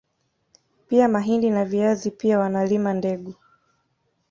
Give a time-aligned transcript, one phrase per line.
[0.87, 3.33] Pia mahindi na viazi pia wanalima dengu